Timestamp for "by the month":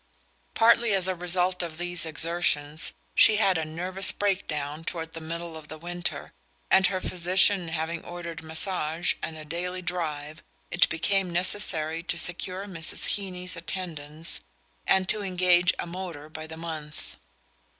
16.29-17.17